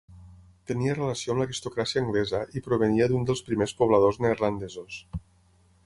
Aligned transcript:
Tenia 0.69 0.95
relació 0.95 1.33
amb 1.33 1.41
l’aristocràcia 1.43 2.01
anglesa 2.05 2.41
i 2.61 2.65
provenia 2.69 3.09
d'un 3.13 3.29
dels 3.31 3.45
primers 3.51 3.79
pobladors 3.83 4.19
neerlandesos. 4.27 4.99